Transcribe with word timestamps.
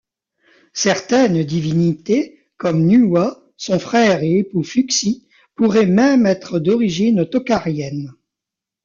Certaines 0.73 1.43
divinités, 1.43 2.39
comme 2.57 2.87
Nuwa, 2.87 3.39
son 3.55 3.77
frère 3.77 4.23
et 4.23 4.39
époux 4.39 4.63
Fuxi 4.63 5.27
pourraient 5.53 5.85
même 5.85 6.25
être 6.25 6.57
d'origine 6.57 7.29
tokharienne. 7.29 8.11